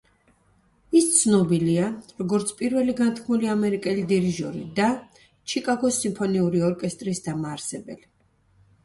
ის 0.99 1.09
ცნობილია, 1.17 1.89
როგორც 2.21 2.53
პირველი 2.61 2.95
განთქმული 2.99 3.49
ამერიკელი 3.55 4.05
დირიჟორი 4.13 4.63
და 4.79 4.87
ჩიკაგოს 5.53 6.01
სიმფონიური 6.05 6.65
ორკესტრის 6.71 7.23
დამაარსებელი. 7.29 8.09